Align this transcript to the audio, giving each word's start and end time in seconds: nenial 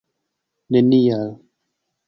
nenial 0.71 1.21